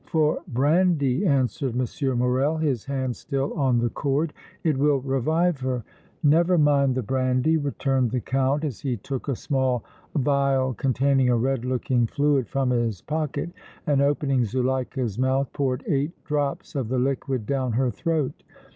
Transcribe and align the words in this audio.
"For 0.07 0.41
brandy," 0.47 1.27
answered 1.27 1.79
M. 1.79 2.17
Morrel, 2.17 2.57
his 2.57 2.85
hand 2.85 3.15
still 3.15 3.53
on 3.53 3.77
the 3.77 3.91
cord. 3.91 4.33
"It 4.63 4.75
will 4.75 4.97
revive 4.99 5.59
her." 5.59 5.83
"Never 6.23 6.57
mind 6.57 6.95
the 6.95 7.03
brandy," 7.03 7.55
returned 7.55 8.09
the 8.09 8.19
Count, 8.19 8.63
as 8.65 8.79
he 8.79 8.97
took 8.97 9.27
a 9.27 9.35
small 9.35 9.83
vial 10.15 10.73
containing 10.73 11.29
a 11.29 11.37
red 11.37 11.65
looking 11.65 12.07
fluid 12.07 12.47
from 12.49 12.71
his 12.71 13.01
pocket 13.01 13.51
and, 13.85 14.01
opening 14.01 14.43
Zuleika's 14.43 15.19
mouth, 15.19 15.53
poured 15.53 15.83
eight 15.87 16.13
drops 16.23 16.73
of 16.73 16.89
the 16.89 16.97
liquid 16.97 17.45
down 17.45 17.73
her 17.73 17.91
throat. 17.91 18.41